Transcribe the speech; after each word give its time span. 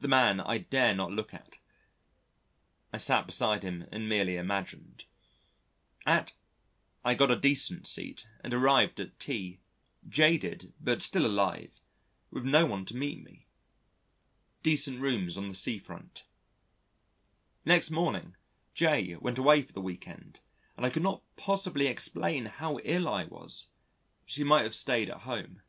The 0.00 0.08
man 0.08 0.40
I 0.40 0.56
dare 0.56 0.94
not 0.94 1.10
look 1.12 1.34
at: 1.34 1.58
I 2.94 2.96
sat 2.96 3.26
beside 3.26 3.62
him 3.62 3.86
and 3.92 4.08
merely 4.08 4.36
imagined. 4.36 5.04
At, 6.06 6.32
I 7.04 7.14
got 7.14 7.30
a 7.30 7.36
decent 7.38 7.86
seat 7.86 8.26
and 8.40 8.54
arrived 8.54 9.00
at 9.00 9.20
T 9.20 9.60
jaded, 10.08 10.72
but 10.80 11.02
still 11.02 11.26
alive, 11.26 11.82
with 12.30 12.46
no 12.46 12.64
one 12.64 12.86
to 12.86 12.96
meet 12.96 13.22
me. 13.22 13.46
Decent 14.62 14.98
rooms 14.98 15.36
on 15.36 15.50
the 15.50 15.54
sea 15.54 15.78
front. 15.78 16.24
Next 17.66 17.90
morning 17.90 18.34
J 18.72 19.14
went 19.16 19.36
away 19.36 19.60
for 19.60 19.74
the 19.74 19.82
week 19.82 20.08
end 20.08 20.40
and 20.74 20.86
I 20.86 20.90
could 20.90 21.02
not 21.02 21.22
possibly 21.36 21.86
explain 21.86 22.46
how 22.46 22.78
ill 22.78 23.06
I 23.06 23.24
was: 23.26 23.72
she 24.24 24.42
might 24.42 24.64
have 24.64 24.74
stayed 24.74 25.10
at 25.10 25.18
home. 25.28 25.60